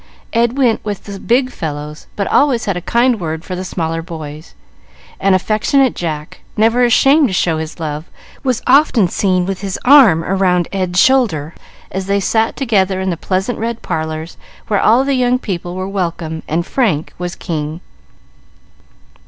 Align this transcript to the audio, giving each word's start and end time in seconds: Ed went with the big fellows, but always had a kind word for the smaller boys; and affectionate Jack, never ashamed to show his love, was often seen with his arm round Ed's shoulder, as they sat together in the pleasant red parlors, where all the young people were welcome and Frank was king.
Ed 0.33 0.57
went 0.57 0.83
with 0.83 1.03
the 1.03 1.19
big 1.19 1.51
fellows, 1.51 2.07
but 2.15 2.25
always 2.25 2.65
had 2.65 2.75
a 2.75 2.81
kind 2.81 3.19
word 3.19 3.45
for 3.45 3.55
the 3.55 3.63
smaller 3.63 4.01
boys; 4.01 4.55
and 5.19 5.35
affectionate 5.35 5.93
Jack, 5.93 6.41
never 6.57 6.83
ashamed 6.83 7.27
to 7.29 7.33
show 7.35 7.59
his 7.59 7.79
love, 7.79 8.05
was 8.43 8.63
often 8.65 9.07
seen 9.07 9.45
with 9.45 9.61
his 9.61 9.77
arm 9.85 10.23
round 10.23 10.67
Ed's 10.73 10.99
shoulder, 10.99 11.53
as 11.91 12.07
they 12.07 12.19
sat 12.19 12.55
together 12.57 12.99
in 12.99 13.11
the 13.11 13.15
pleasant 13.15 13.59
red 13.59 13.83
parlors, 13.83 14.37
where 14.69 14.81
all 14.81 15.03
the 15.03 15.13
young 15.13 15.37
people 15.37 15.75
were 15.75 15.87
welcome 15.87 16.41
and 16.47 16.65
Frank 16.65 17.13
was 17.19 17.35
king. 17.35 17.79